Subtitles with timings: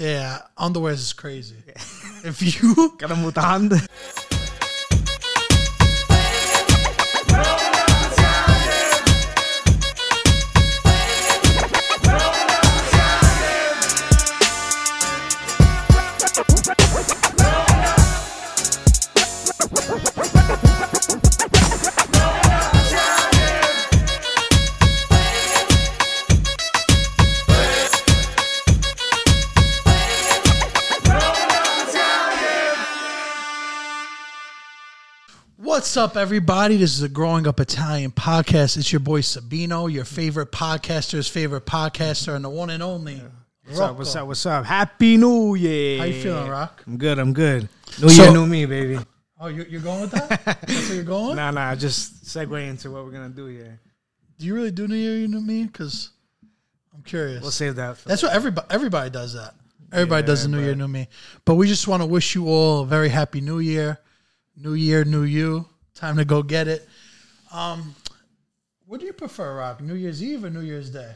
[0.00, 1.56] Yeah, underwear is crazy.
[2.24, 3.76] if you Cara mutando.
[35.70, 36.78] What's up, everybody?
[36.78, 38.76] This is a Growing Up Italian podcast.
[38.76, 43.22] It's your boy Sabino, your favorite podcaster's favorite podcaster, and the one and only.
[43.64, 43.96] What's up?
[43.96, 44.26] What's up?
[44.26, 44.64] What's up?
[44.64, 45.98] Happy New Year.
[46.00, 46.82] How you feeling, Rock?
[46.88, 47.20] I'm good.
[47.20, 47.68] I'm good.
[48.02, 48.98] New So- year, new me, baby.
[49.38, 50.44] Oh, you're, you're going with that?
[50.44, 51.36] That's where you're going?
[51.36, 51.76] Nah, nah.
[51.76, 53.78] Just segue into what we're gonna do here.
[54.40, 55.66] Do you really do New Year, you know me?
[55.66, 56.10] Because
[56.92, 57.42] I'm curious.
[57.42, 57.96] We'll save that.
[57.96, 59.54] For That's what everybody everybody does that.
[59.92, 61.06] Everybody Yeah, does the New Year, New Me.
[61.44, 64.00] But we just want to wish you all a very happy New Year.
[64.56, 65.66] New Year, New You.
[65.94, 66.88] Time to go get it.
[67.52, 67.94] Um,
[68.86, 69.80] what do you prefer, Rock?
[69.80, 71.12] New Year's Eve or New Year's Day?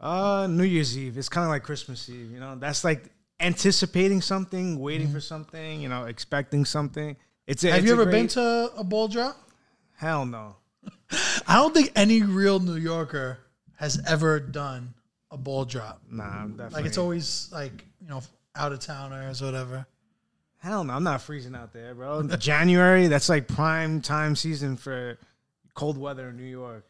[0.00, 1.16] Uh, New Year's Eve.
[1.16, 2.30] It's kind of like Christmas Eve.
[2.30, 3.04] You know, that's like
[3.40, 5.80] anticipating something, waiting for something.
[5.80, 7.16] You know, expecting something.
[7.46, 7.64] It's.
[7.64, 9.36] A, Have it's you ever great- been to a ball drop?
[9.96, 10.56] Hell no.
[11.48, 13.38] I don't think any real New Yorker
[13.76, 14.92] has ever done
[15.30, 16.02] a ball drop.
[16.10, 16.74] Nah, definitely.
[16.74, 18.20] Like it's always like you know
[18.54, 19.86] out of towners or whatever.
[20.58, 22.22] Hell no, I'm not freezing out there, bro.
[22.38, 25.18] January, that's like prime time season for
[25.74, 26.84] cold weather in New York.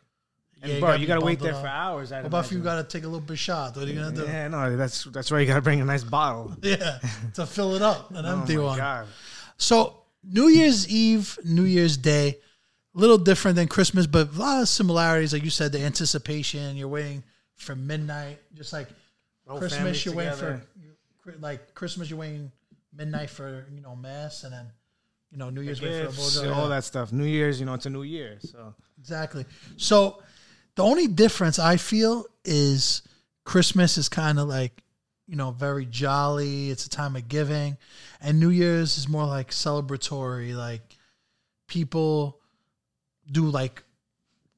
[0.63, 2.13] And Yeah, you bro, gotta you gotta wait there for hours.
[2.13, 3.77] I'd What about if you got to take a little bit shot?
[3.77, 4.23] What are you gonna do?
[4.25, 6.57] Yeah, no, that's that's why you gotta bring a nice bottle.
[6.63, 6.99] Yeah,
[7.35, 8.79] to fill it up, an Oh empty one.
[8.79, 9.07] god.
[9.59, 12.39] So New Year's Eve, New Year's Day,
[12.95, 15.35] a little different than Christmas, but a lot of similarities.
[15.35, 16.77] Like you said, the anticipation.
[16.77, 17.23] You're waiting
[17.57, 18.89] for midnight, just like
[19.47, 20.07] Christmas.
[20.07, 20.63] You're waiting for
[21.41, 22.09] like Christmas.
[22.09, 22.51] You're waiting
[22.97, 24.67] midnight for you know mass, and then
[25.31, 27.13] you know New Year's waiting for a Gifts, all that stuff.
[27.13, 28.39] New Year's, you know, it's a new year.
[28.41, 29.45] So Exactly.
[29.77, 30.23] So
[30.75, 33.03] the only difference I feel is
[33.45, 34.83] Christmas is kind of like,
[35.27, 36.71] you know, very jolly.
[36.71, 37.77] It's a time of giving.
[38.21, 40.57] And New Year's is more like celebratory.
[40.57, 40.97] Like
[41.67, 42.41] people
[43.31, 43.83] do like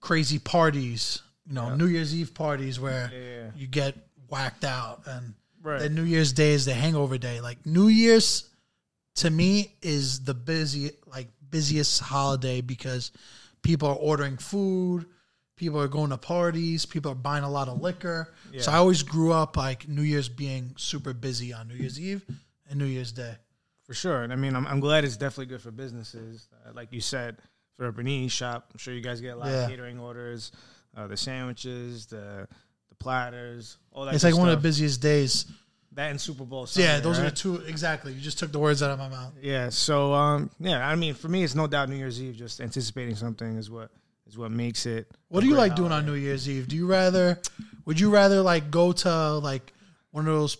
[0.00, 1.76] crazy parties, you know, Yeah.
[1.76, 3.50] New Year's Eve parties where Yeah.
[3.56, 3.96] you get
[4.28, 5.02] whacked out.
[5.06, 5.34] And
[5.68, 5.80] Right.
[5.80, 7.40] then New Year's Day is the hangover day.
[7.40, 8.48] Like New Year's
[9.16, 13.10] to me is the busy like busiest holiday because
[13.62, 15.06] people are ordering food,
[15.56, 18.32] people are going to parties, people are buying a lot of liquor.
[18.58, 22.24] So I always grew up like New Year's being super busy on New Year's Eve
[22.70, 23.34] and New Year's Day.
[23.84, 24.22] for sure.
[24.22, 26.48] And I mean, I'm, I'm glad it's definitely good for businesses.
[26.66, 27.38] Uh, like you said,
[27.76, 29.64] for a panini shop, I'm sure you guys get a lot Yeah.
[29.64, 30.52] of catering orders,
[30.96, 32.46] uh, the sandwiches, the
[32.98, 34.14] platters, all that.
[34.14, 34.62] It's like one of stuff.
[34.62, 35.46] the busiest days.
[35.92, 36.66] that and Super Bowl.
[36.66, 37.34] So yeah, Sunday, those are right?
[37.34, 38.12] the two exactly.
[38.12, 39.32] You just took the words out of my mouth.
[39.40, 39.68] Yeah.
[39.70, 42.36] So um, yeah, I mean, for me, it's no doubt New Year's Eve.
[42.36, 43.90] Just anticipating something is what
[44.26, 45.10] is what makes it.
[45.28, 46.06] What do you like doing on.
[46.06, 46.68] New Year's Eve?
[46.68, 47.38] Do you rather
[47.84, 49.72] would you rather like go to like
[50.10, 50.56] one of those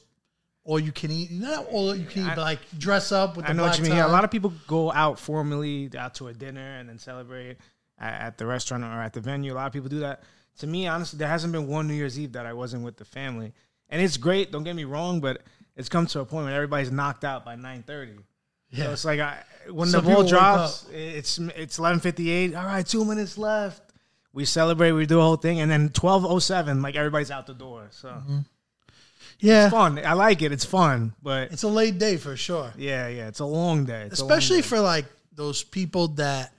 [0.65, 3.47] all you can eat not all you can eat, I- but like dress up with
[3.47, 3.93] the I know what you mean.
[3.95, 7.57] Yeah, a lot of people go out formally out to a dinner and then celebrate
[7.99, 9.53] at, at the restaurant or at the venue.
[9.53, 10.23] A lot of people do that.
[10.59, 13.05] To me, honestly, there hasn't been one New Year's Eve that I wasn't with the
[13.05, 13.53] family,
[13.89, 14.51] and it's great.
[14.53, 15.41] Don't get me wrong, but
[15.77, 18.17] it's come to a point where everybody's knocked out by nine thirty.
[18.71, 18.87] yeah.
[18.87, 22.55] So it's like I, when Some the ball drops, it's it's eleven fifty eight.
[22.55, 23.83] All right, two minutes left.
[24.33, 24.93] We celebrate.
[24.93, 27.87] We do the whole thing, and then twelve oh seven, like everybody's out the door.
[27.91, 28.39] So Mm-hmm.
[29.41, 29.65] yeah.
[29.67, 30.05] It's fun.
[30.05, 30.53] I like it.
[30.53, 32.73] It's fun, but It's a late day for sure.
[32.77, 34.03] yeah, yeah, it's a long day.
[34.11, 34.69] It's a long Especially day.
[34.69, 36.53] for like those people that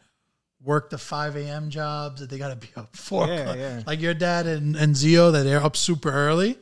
[0.64, 1.70] work the 5 a.m.
[1.70, 3.28] jobs that they got to be up for.
[3.28, 3.82] Yeah, yeah.
[3.88, 6.58] Like your dad and, and Zio that they're up super early.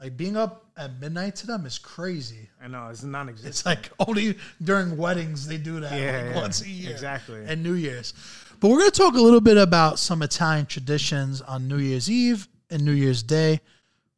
[0.00, 2.48] Like being up at midnight to them is crazy.
[2.62, 3.48] I know it's non-existent.
[3.48, 6.90] It's like only during weddings they do that Yeah, like yeah, once a year.
[6.90, 7.44] exactly.
[7.46, 8.12] And New Year's.
[8.60, 12.10] But we're going to talk a little bit about some Italian traditions on New Year's
[12.10, 13.60] Eve and New Year's Day.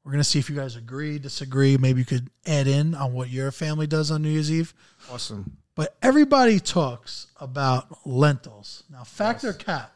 [0.05, 1.77] We're going to see if you guys agree, disagree.
[1.77, 4.73] Maybe you could add in on what your family does on New Year's Eve.
[5.11, 5.57] Awesome.
[5.77, 8.83] But everybody talks about lentils.
[8.91, 9.93] Now, fact or cap?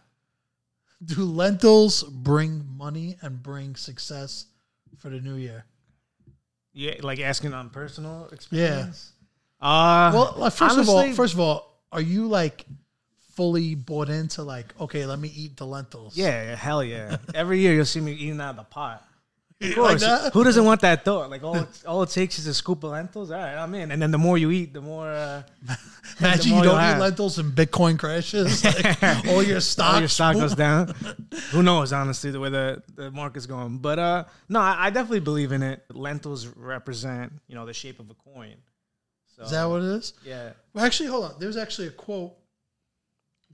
[1.02, 4.44] Do lentils bring money and bring success
[4.98, 5.64] for the new year?
[6.74, 9.12] Yeah, like asking on personal experience.
[9.62, 9.66] Yeah.
[9.66, 12.66] Uh Well, like, first of all, first of all, are you like
[13.32, 16.16] fully bought into like, okay, let me eat the lentils?
[16.16, 17.16] yeah, yeah, hell yeah.
[17.34, 19.02] Every year you'll see me eating out of the pot.
[19.62, 20.00] Of Like course.
[20.00, 20.32] that?
[20.32, 21.28] Who doesn't want that thought?
[21.28, 23.30] Like all it, all it takes is a scoop of lentils.
[23.30, 23.90] All right, I'm in.
[23.90, 25.42] And then the more you eat, the more uh,
[26.20, 26.98] Imagine more you don't eat have.
[26.98, 28.64] lentils and Bitcoin crashes.
[28.64, 30.94] Like, all your stock, all your stock goes down.
[31.50, 33.78] Who knows, honestly, the way the, the market's going.
[33.78, 35.84] But uh, no, I, I definitely believe in it.
[35.92, 38.54] Lentils represent, you know, the shape of a coin.
[39.36, 40.14] So Is that what it is?
[40.24, 40.52] yeah.
[40.72, 41.34] Well, actually, hold on.
[41.38, 42.32] There's actually a quote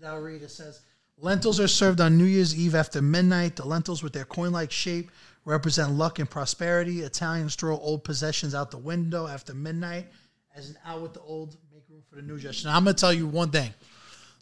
[0.00, 0.42] that I'll read.
[0.42, 0.82] It says,
[1.18, 3.56] Lentils are served on New Year's Eve after midnight.
[3.56, 5.10] The lentils, with their coin like shape,
[5.46, 7.00] represent luck and prosperity.
[7.00, 10.06] Italians throw old possessions out the window after midnight
[10.54, 12.68] as an out with the old, make room for the new gesture.
[12.68, 13.72] Now, I'm going to tell you one thing.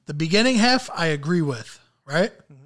[0.06, 2.32] The beginning half, I agree with, right?
[2.32, 2.60] Mm-hmm.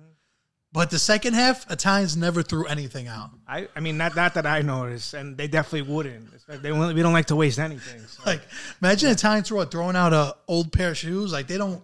[0.73, 3.31] But the second half, Italians never threw anything out.
[3.47, 6.29] I, I mean, not not that I noticed, and they definitely wouldn't.
[6.47, 8.01] They we don't like to waste anything.
[8.07, 8.23] So.
[8.27, 8.43] Like,
[8.83, 11.33] imagine Italians throw throwing out a old pair of shoes.
[11.33, 11.83] Like, they don't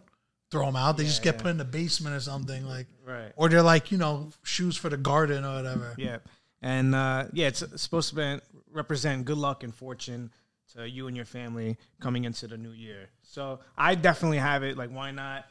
[0.51, 0.99] throw them out.
[0.99, 1.43] They just get yeah.
[1.43, 2.67] put in the basement or something.
[2.67, 3.33] Like, Right.
[3.37, 5.95] or they're like you know shoes for the garden or whatever.
[5.99, 6.19] Yeah,
[6.64, 8.40] and uh, yeah, it's supposed to be,
[8.72, 10.31] represent good luck and fortune
[10.75, 13.11] to you and your family coming into the new year.
[13.22, 14.76] So I definitely have it.
[14.78, 15.44] Like, why not?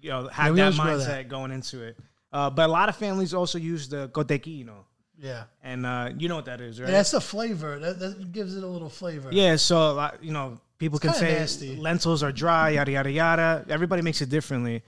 [0.00, 1.28] You know, have we that mindset that.
[1.28, 1.98] going into it.
[2.32, 4.86] Uh, but a lot of families also use the cotechino,
[5.18, 6.88] Yeah, and uh, you know what that is, right?
[6.88, 7.78] yeah that's the flavor.
[7.78, 9.28] That, that gives it a little flavor.
[9.30, 11.76] Yeah, so a lot- you know, people can say nasty.
[11.76, 13.64] lentils are dry, yada yada yada.
[13.68, 14.82] Everybody makes it differently,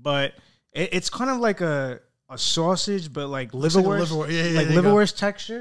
[0.00, 0.34] but
[0.72, 2.00] it, it's kind of like a
[2.30, 4.30] a sausage, but like like a liverwurst, liverwurst.
[4.30, 4.94] Yeah, yeah, like there you go.
[4.94, 5.60] liverwurst texture.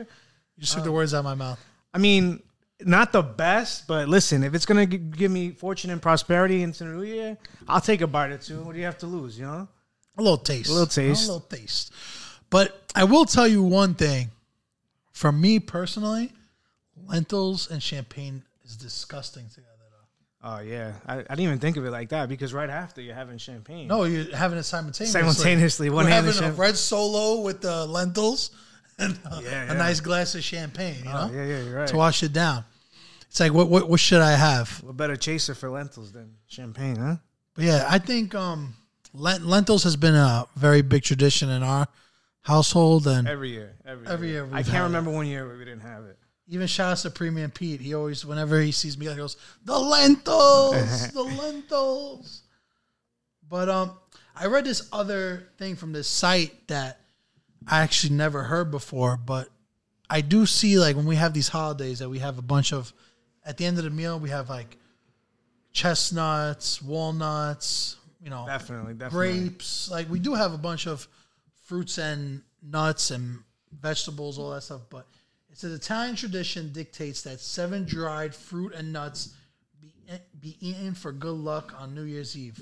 [0.55, 1.59] you just took the words out of my mouth.
[1.93, 2.41] I mean,
[2.81, 6.83] not the best, but listen, if it's gonna g- give me fortune and prosperity into
[6.83, 7.37] the new year,
[7.67, 8.61] I'll take a bite or two.
[8.61, 9.67] What do you have to lose, you know?
[10.17, 10.69] A little taste.
[10.69, 11.27] A little taste.
[11.27, 11.91] A little taste.
[12.49, 14.31] But I will tell you one thing.
[15.11, 16.31] For me personally,
[17.07, 19.68] lentils and champagne is disgusting together.
[20.41, 23.13] Oh yeah, I, I didn't even think of it like that because right after you're
[23.15, 23.87] having champagne.
[23.89, 25.19] No, you're having it simultaneously.
[25.19, 28.51] Simultaneously, one We're having in a red solo with the lentils
[28.97, 30.99] and a, Yeah, a nice glass of champagne.
[30.99, 31.87] You know, Oh, yeah, yeah, you're right.
[31.89, 32.63] to wash it down.
[33.29, 34.81] It's like what what what should I have?
[34.81, 37.15] What better chaser for lentils than champagne, huh?
[37.55, 38.75] But yeah, I think um,
[39.13, 41.85] lent- lentils has been a very big tradition in our
[42.43, 44.45] household, and Every year, every, Every year.
[44.45, 44.83] year I can't had it.
[44.85, 46.17] remember one year where we didn't have it.
[46.49, 47.79] Even shouts to Premium Pete.
[47.79, 52.41] He always, whenever he sees me, he goes, "The lentils, the lentils."
[53.47, 53.91] But um,
[54.35, 56.99] I read this other thing from this site that
[57.67, 59.49] I actually never heard before, but
[60.09, 62.91] I do see like when we have these holidays that we have a bunch of.
[63.45, 64.77] At the end of the meal, we have like
[65.71, 69.39] chestnuts, walnuts, you know, Definitely, definitely.
[69.39, 69.89] grapes.
[69.89, 71.07] Like we do have a bunch of
[71.65, 73.39] fruits and nuts and
[73.79, 74.81] vegetables, all that stuff.
[74.89, 75.07] But
[75.51, 79.35] it's an Italian tradition dictates that seven dried fruit and nuts
[79.81, 79.93] be
[80.39, 82.59] be eaten for good luck on New Year's Eve.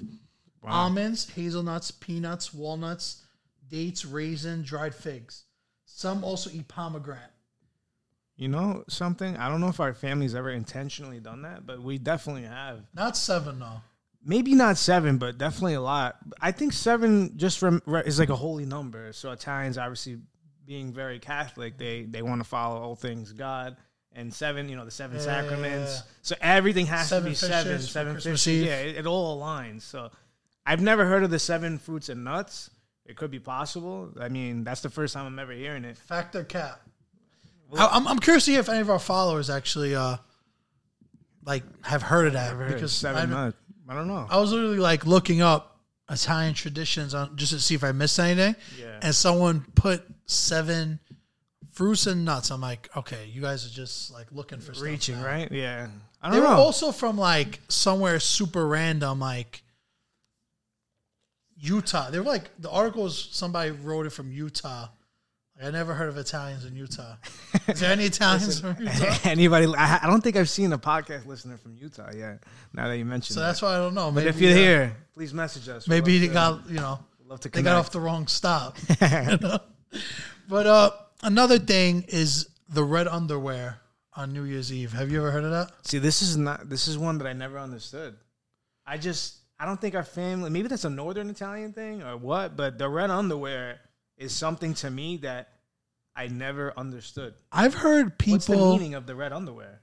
[0.63, 3.23] Almonds, hazelnuts, peanuts, walnuts,
[3.69, 5.43] dates, raisin, dried figs.
[5.85, 7.31] Some also eat pomegranate.
[8.35, 9.35] You know something?
[9.37, 12.81] I don't know if our family's ever intentionally done that, but we definitely have.
[12.93, 13.81] Not seven though.
[14.23, 16.17] Maybe not seven, but definitely a lot.
[16.41, 19.13] I think seven just from is like a holy number.
[19.13, 20.17] So Italians, obviously,
[20.67, 23.77] being very Catholic, they they want to follow all things God.
[24.13, 25.23] And seven, you know, the seven Yeah.
[25.23, 26.01] sacraments.
[26.23, 27.73] So everything has Seven to be seven.
[27.73, 28.61] fishes for Seven Christmas fishes.
[28.61, 28.65] Eve.
[28.67, 29.83] Yeah, it, it all aligns.
[29.83, 30.09] So
[30.65, 32.69] I've never heard of the seven fruits and nuts.
[33.05, 34.11] It could be possible.
[34.19, 35.97] I mean, that's the first time I'm ever hearing it.
[35.97, 36.81] Factor cap?
[37.77, 40.17] I, I'm, I'm curious to hear if any of our followers actually uh
[41.45, 43.57] like have heard of that Never heard of because seven I, nuts.
[43.87, 44.25] I don't know.
[44.29, 45.76] I was literally like looking up
[46.09, 48.99] Italian traditions on just to see if I missed anything, Yeah.
[49.01, 50.99] and someone put seven
[51.71, 52.49] fruits and nuts.
[52.49, 55.51] I'm like, okay, you guys are just like looking for Reaching, right?
[55.51, 55.87] Yeah.
[56.21, 56.41] I don't know.
[56.43, 59.63] They were also from like somewhere super random, like
[61.59, 62.09] Utah.
[62.09, 63.29] They were like the articles.
[63.31, 64.87] Somebody wrote it from Utah.
[65.63, 67.15] I never heard of Italians in Utah.
[67.67, 69.15] Is there any Italians from Utah?
[69.23, 69.65] Anybody?
[69.75, 72.43] I, I don't think I've seen a podcast listener from Utah yet.
[72.73, 73.35] Now that you mention it.
[73.35, 73.47] So that.
[73.47, 74.11] that's why I don't know.
[74.11, 75.87] But if you're uh, here, please message us.
[75.87, 78.77] Maybe love they to- got you know love to they got off the wrong stop.
[79.01, 79.59] You know?
[80.47, 80.91] But uh,
[81.23, 83.79] another thing is the red underwear
[84.13, 84.93] on New Year's Eve.
[84.93, 85.71] Have you ever heard of that?
[85.87, 86.69] See, this is not.
[86.69, 88.15] This is one that I never understood.
[88.85, 89.35] I just.
[89.59, 90.51] I don't think our family.
[90.51, 92.55] Maybe that's a Northern Italian thing or what.
[92.55, 93.79] But the red underwear
[94.17, 95.49] is something to me that
[96.15, 97.35] I never understood.
[97.51, 98.77] I've heard What's the people.
[98.77, 99.81] meaning of the red underwear?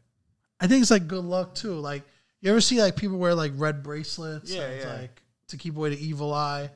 [0.61, 1.75] I think it's like good luck too.
[1.75, 2.03] Like
[2.41, 4.53] you ever see like people wear like red bracelets?
[4.53, 4.95] Yeah, and yeah.
[4.95, 6.71] like to keep away the evil eye.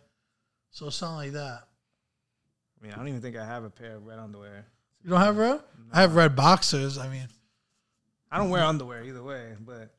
[0.71, 1.63] So something like that.
[2.81, 4.65] I mean, I don't even think I have a pair of red underwear.
[5.03, 5.61] You don't have red?
[5.93, 6.99] I have red boxers.
[6.99, 7.27] I mean,
[8.31, 9.91] I don't wear underwear either way, but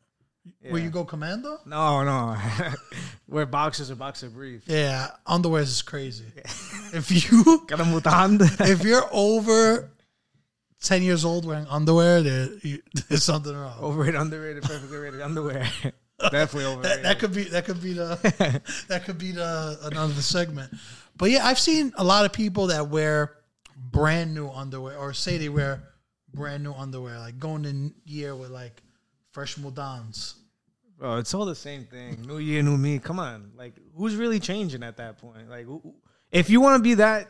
[0.61, 0.85] where yeah.
[0.85, 1.59] you go commando?
[1.65, 2.37] No, no.
[3.27, 4.63] wear boxers or boxer brief.
[4.67, 6.25] Yeah, underwear is crazy.
[6.93, 8.69] if you Got a mutanda.
[8.69, 9.89] if you're over
[10.81, 13.77] ten years old wearing underwear, there, you, there's something wrong.
[13.81, 15.67] Overrated, underrated, perfectly rated underwear.
[16.31, 17.05] Definitely that, overrated.
[17.05, 20.73] that could be that could be the that could be the another segment.
[21.17, 23.35] But yeah, I've seen a lot of people that wear
[23.77, 25.83] brand new underwear or say they wear
[26.33, 28.81] brand new underwear, like going in year with like
[29.31, 30.35] fresh Mudans.
[30.97, 32.21] Bro, it's all the same thing.
[32.27, 32.99] New year, new me.
[32.99, 35.49] Come on, like who's really changing at that point?
[35.49, 35.95] Like, who-
[36.31, 37.29] if you want to be that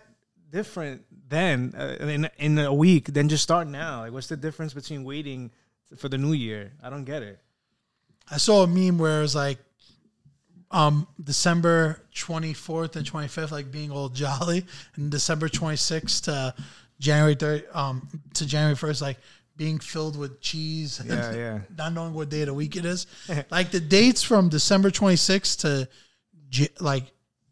[0.51, 4.01] different, then uh, in in a week, then just start now.
[4.01, 5.51] Like, what's the difference between waiting
[5.97, 6.73] for the new year?
[6.83, 7.39] I don't get it.
[8.31, 9.57] I saw a meme where it was like
[10.71, 14.65] um December 24th and 25th like being all jolly
[14.95, 16.53] and December 26th to
[16.99, 19.17] January 3rd um to January 1st like
[19.57, 21.59] being filled with cheese Yeah, yeah.
[21.77, 23.07] not knowing what day of the week it is.
[23.51, 25.89] like the dates from December 26th to
[26.79, 27.05] like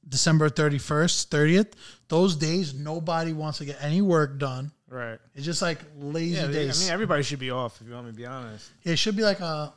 [0.07, 1.73] December 31st, 30th,
[2.07, 4.71] those days nobody wants to get any work done.
[4.89, 5.19] Right.
[5.35, 6.81] It's just like lazy Yeah, I days.
[6.83, 7.81] mean, everybody should be off.
[7.81, 8.69] If you want me to be honest.
[8.83, 9.73] it should be like a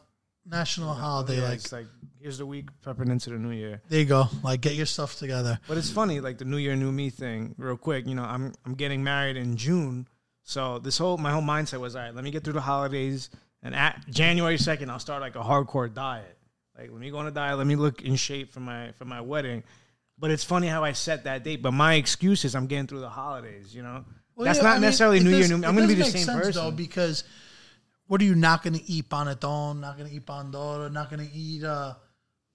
[0.46, 1.86] national holiday Yeah, like it's like
[2.20, 3.80] here's the week prepping into the new year.
[3.88, 4.28] there you go.
[4.42, 5.58] Like get your stuff together.
[5.66, 7.54] But it's funny, like the New Year, New Me thing.
[7.58, 10.06] Real quick, you know, I'm I'm getting married in June,
[10.44, 13.30] so this whole my whole mindset was, all right, let me get through the holidays,
[13.62, 16.36] and at January second, I'll start like a hardcore diet.
[16.78, 17.58] Like, let me go on a diet.
[17.58, 19.62] Let me look in shape for my for my wedding.
[20.20, 21.62] But it's funny how I set that date.
[21.62, 23.74] But my excuse is I'm getting through the holidays.
[23.74, 24.04] You know,
[24.36, 25.54] Well, that's yeah, not I mean, necessarily New Year, New.
[25.56, 26.62] I'm going to be the does same sense, person.
[26.64, 27.24] though because
[28.06, 29.80] what are you not going to eat panettone?
[29.80, 30.92] Not going to eat pandoro?
[30.92, 31.94] Not going to eat uh,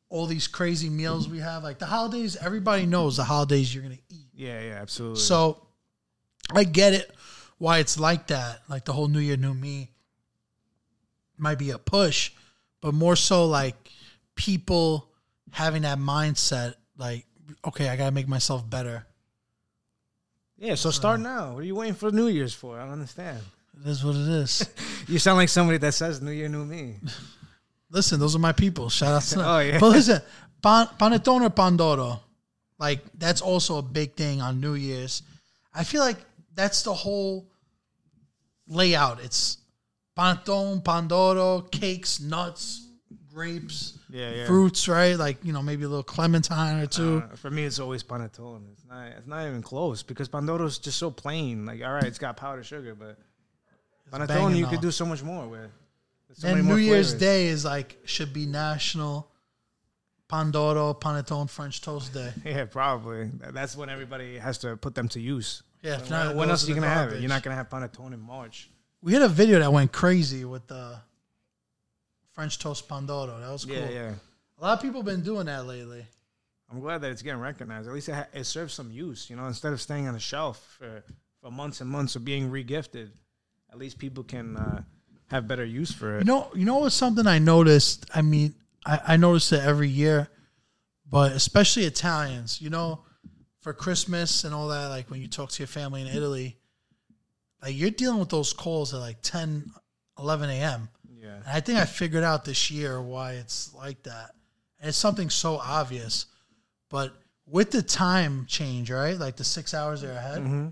[0.09, 1.63] all these crazy meals we have?
[1.63, 4.27] Like the holidays, everybody knows the holidays you're going to eat.
[4.35, 5.19] yeah, yeah, absolutely.
[5.19, 5.65] So
[6.53, 7.11] I get it
[7.57, 8.61] why it's like that.
[8.67, 9.91] Like the whole New Year, New Me
[11.37, 12.31] might be a push,
[12.81, 13.75] but more so like
[14.35, 15.09] people
[15.51, 16.75] having that mindset.
[16.97, 17.25] Like,
[17.65, 19.05] okay, I got to make myself better.
[20.57, 21.53] yeah, so start now.
[21.53, 22.79] What are you waiting for New Year's for?
[22.79, 23.39] I don't understand.
[23.81, 24.69] It is what it is.
[25.07, 26.95] You sound like somebody that says New Year, New Me.
[27.91, 28.89] Listen, those are my people.
[28.89, 29.45] Shout out to them.
[29.47, 29.77] Oh, yeah.
[29.77, 30.19] But listen,
[30.63, 32.19] pan, panettone or pandoro,
[32.79, 35.21] like that's also a big thing on New Year's.
[35.75, 36.17] I feel like
[36.55, 37.45] that's the whole
[38.67, 39.23] layout.
[39.23, 39.59] It's
[40.17, 42.87] panettone, pandoro, cakes, nuts,
[43.31, 44.45] grapes, Yeah, yeah.
[44.45, 45.17] fruits, right?
[45.17, 47.23] Like you know, maybe a little clementine or two.
[47.29, 48.61] Uh, for me, it's always panettone.
[48.71, 49.07] It's not.
[49.07, 51.65] It's not even close because pandoro's just so plain.
[51.65, 53.17] Like, all right, it's got powdered sugar, but
[54.11, 55.69] panettone banging you could do so much more with.
[56.33, 57.13] So and New more Year's.
[57.13, 59.29] Day is like should be national
[60.29, 62.31] pandoro, panettone, French toast day.
[62.45, 63.29] Yeah, probably.
[63.51, 65.63] That's when everybody has to put them to use.
[65.81, 67.19] Yeah, When, not, when else are you gonna have it?
[67.19, 68.69] You're not gonna have panettone in March.
[69.01, 70.99] We had a video that went crazy with the
[72.35, 73.39] French toast pandoro.
[73.39, 73.75] That was cool.
[73.75, 74.13] Yeah, yeah.
[74.59, 76.05] A lot of people been doing that lately.
[76.71, 77.87] I'm glad that it's getting recognized.
[77.87, 79.29] At least it, ha- it serves some use.
[79.29, 81.03] You know, instead of staying on the shelf for,
[81.41, 83.09] for months and months or being regifted,
[83.71, 84.81] at least people can uh,
[85.27, 86.19] have better use for it.
[86.19, 88.05] You know, you know what's something I noticed.
[88.13, 90.27] I mean, I, I notice it every year,
[91.09, 92.61] but especially Italians.
[92.61, 93.01] You know,
[93.65, 94.89] for Christmas and all that.
[94.89, 96.55] Like when you talk to your family in Italy,
[97.63, 99.71] like you're dealing with those calls at like 10,
[100.19, 100.89] 11 a.m.
[101.25, 101.35] yeah.
[101.35, 104.31] And I think I figured out this year why it's like that.
[104.79, 106.25] And it's something so obvious.
[106.89, 107.13] But
[107.47, 109.17] with the time change, right?
[109.17, 110.67] Like the six hours they're ahead, Mm-hmm.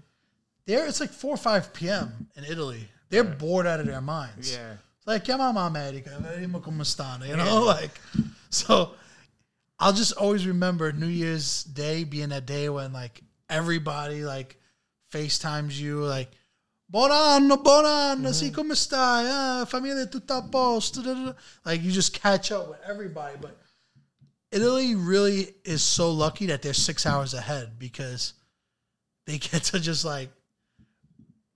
[0.65, 2.27] there it's like 4 or 5 p.m.
[2.35, 2.87] in Italy.
[3.09, 4.53] They're bored out of their minds.
[4.53, 4.73] Yeah.
[4.97, 7.63] It's like, chiama America, vedremo come stanno, you know?
[7.65, 7.99] Like,
[8.49, 8.91] so
[9.79, 14.57] I'll just always remember New Year's Day being that day when like everybody like
[15.11, 16.31] FaceTimes you, like,
[16.93, 19.25] Buon anno, buon anno, sì, come stai?
[19.27, 21.01] Ah, famiglia tutta a posto.
[21.01, 21.35] da, da, da."
[21.65, 23.35] Like, you just catch up with everybody.
[23.41, 23.57] But
[24.51, 28.35] Italy really is so lucky that they're six hours ahead because
[29.25, 30.29] they get to just like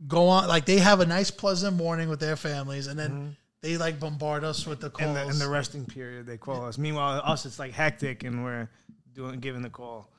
[0.07, 0.47] go on.
[0.47, 4.43] Like, they have a nice, pleasant morning with their families, and then they like bombard
[4.43, 5.07] us with the calls.
[5.07, 6.79] In the, in the resting period, they call us.
[6.79, 8.71] Meanwhile, us, it's like hectic, and we're
[9.13, 10.09] doing giving the call.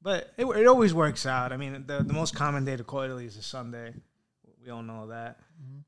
[0.00, 1.52] But it, it always works out.
[1.52, 3.94] I mean, the, the most common day to call Italy is a Sunday.
[4.64, 5.38] We all know that.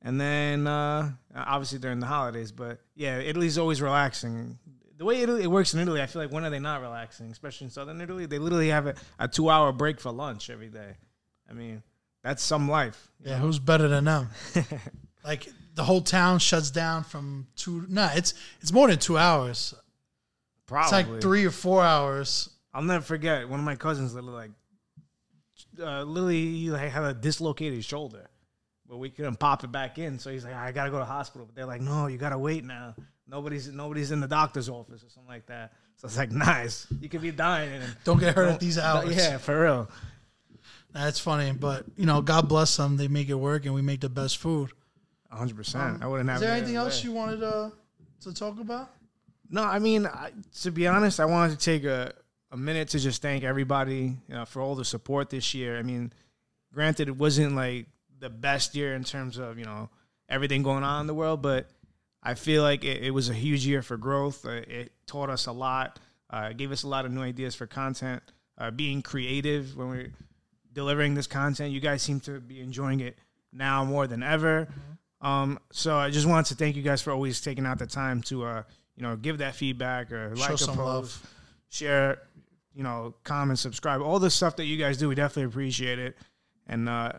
[0.03, 2.53] And then uh, obviously during the holidays.
[2.53, 4.59] But yeah, Italy's always relaxing.
[4.97, 7.31] The way Italy, it works in Italy, I feel like when are they not relaxing?
[7.31, 10.69] Especially in southern Italy, they literally have a, a two hour break for lunch every
[10.69, 10.97] day.
[11.49, 11.83] I mean,
[12.23, 13.11] that's some life.
[13.25, 14.29] Yeah, who's better than them?
[15.25, 17.85] like the whole town shuts down from two.
[17.89, 19.75] Nah, it's it's more than two hours.
[20.67, 20.99] Probably.
[21.01, 22.49] It's like three or four hours.
[22.73, 24.51] I'll never forget one of my cousins literally like
[25.81, 28.29] uh, literally he, like had a dislocated shoulder,
[28.93, 30.19] but we couldn't pop it back in.
[30.19, 31.47] So he's like, I gotta go to the hospital.
[31.47, 32.95] But they're like, No, you gotta wait now.
[33.27, 35.73] Nobody's nobody's in the doctor's office or something like that.
[35.97, 36.87] So it's like nice.
[37.01, 39.17] You could be dying and Don't get hurt at these hours.
[39.17, 39.91] Yeah, for real.
[40.93, 42.99] That's funny, but you know, God bless them.
[42.99, 44.73] They make it work, and we make the best food.
[45.29, 45.57] 100.
[45.57, 46.37] percent I wouldn't um, have.
[46.37, 47.09] Is there anything else way.
[47.09, 47.73] you wanted to
[48.25, 48.91] to talk about?
[49.49, 52.13] No, I mean, I, to be honest, I wanted to take a,
[52.51, 55.79] a minute to just thank everybody you know, for all the support this year.
[55.79, 56.13] I mean,
[56.75, 57.87] granted, it wasn't like
[58.23, 59.91] the best year in terms of you know
[60.29, 61.69] everything going on in the world, but
[62.23, 64.47] I feel like it, it was a huge year for growth.
[64.47, 65.99] Uh, it taught us a lot.
[66.31, 68.23] Uh, gave us a lot of new ideas for content.
[68.57, 70.13] Uh, being creative when we're
[70.73, 73.19] delivering this content, you guys seem to be enjoying it
[73.53, 74.69] now more than ever.
[75.21, 78.23] Um, so I just wanted to thank you guys for always taking out the time
[78.23, 78.63] to uh,
[78.97, 81.31] you know give that feedback or Show like a some post, love.
[81.71, 82.23] share,
[82.75, 85.09] you know, comment, subscribe, all the stuff that you guys do.
[85.09, 86.17] We definitely appreciate it,
[86.67, 87.13] and uh,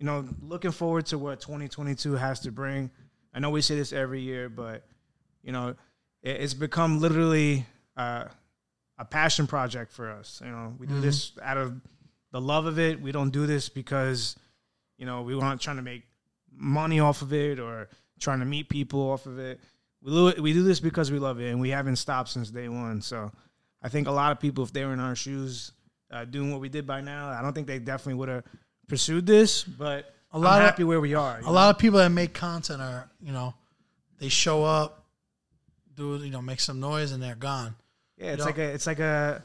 [0.00, 2.90] you know, looking forward to what 2022 has to bring.
[3.34, 4.82] I know we say this every year, but
[5.42, 5.76] you know,
[6.22, 7.66] it, it's become literally
[7.96, 8.24] uh,
[8.98, 10.40] a passion project for us.
[10.44, 11.80] You know, we do this out of
[12.32, 13.00] the love of it.
[13.00, 14.36] We don't do this because
[14.96, 16.04] you know we want trying to make
[16.50, 17.88] money off of it or
[18.18, 19.60] trying to meet people off of it.
[20.02, 22.70] We do we do this because we love it, and we haven't stopped since day
[22.70, 23.02] one.
[23.02, 23.30] So,
[23.82, 25.72] I think a lot of people, if they were in our shoes,
[26.10, 28.44] uh, doing what we did by now, I don't think they definitely would have
[28.90, 29.62] pursued this.
[29.64, 31.38] But A lot lot of- happy where we are.
[31.38, 31.52] A know?
[31.52, 33.54] lot of people that make content are, you know,
[34.18, 35.06] they show up,
[35.94, 37.74] do you know, make some noise, and they're gone.
[38.18, 38.44] Yeah, it's know?
[38.46, 39.42] like a it's like a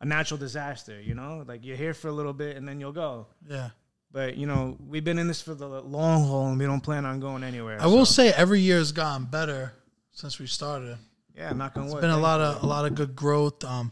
[0.00, 1.00] a natural disaster.
[1.00, 3.26] You know, like you're here for a little bit and then you'll go.
[3.48, 3.70] Yeah.
[4.10, 7.06] But you know, we've been in this for the long haul, and we don't plan
[7.06, 7.78] on going anywhere.
[7.80, 9.72] I will say every year has gotten better
[10.10, 10.98] since we started.
[11.34, 11.92] yeah, knock on wood.
[11.92, 13.64] It's been a lot of a lot of good growth.
[13.64, 13.90] Um,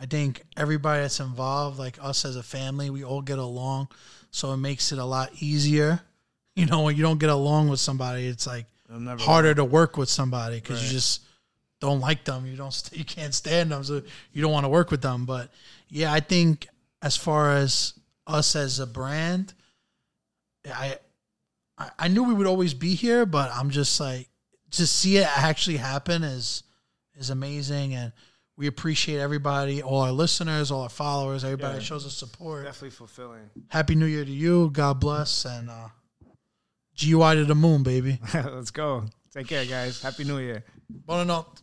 [0.00, 3.88] I think everybody that's involved, like us as a family, we all get along,
[4.30, 6.00] so it makes it a lot easier.
[6.58, 8.66] You know, when you don't get along with somebody, it's like
[9.20, 11.22] harder to work with somebody because you just
[11.80, 12.46] don't like them.
[12.46, 14.02] You don't, st- you can't stand them, so
[14.32, 15.24] you don't want to work with them.
[15.24, 15.52] But
[15.88, 16.66] yeah, I think
[17.00, 17.94] as far as
[18.26, 19.54] us as a brand,
[20.68, 20.98] I,
[21.96, 24.28] I knew we would always be here, but I'm just like
[24.72, 26.64] to see it actually happen is
[27.16, 28.12] is amazing, and
[28.58, 31.78] we appreciate everybody, all our listeners, all our followers, everybody Yeah.
[31.78, 32.64] that shows us support.
[32.64, 33.48] definitely fulfilling.
[33.68, 34.68] Happy New Year to you.
[34.70, 35.88] God bless, and uh,
[36.96, 38.18] GY to the moon, baby.
[38.34, 39.04] Let's go.
[39.32, 40.02] Take care, guys.
[40.02, 40.64] Happy New Year.
[41.06, 41.56] Buonanotte.